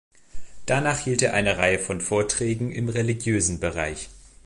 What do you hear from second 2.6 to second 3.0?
im